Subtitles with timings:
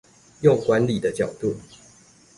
[0.41, 1.55] 用管理的角度